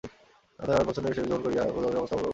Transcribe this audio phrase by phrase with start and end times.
[0.61, 2.29] অতএব আমি প্রচ্ছন্ন বেশে দেশভ্রমণ করিয়া প্রজাগণের অবস্থা অবলোকন করিব।